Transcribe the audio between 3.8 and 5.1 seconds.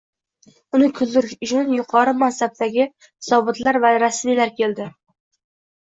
va rasmiylar keldi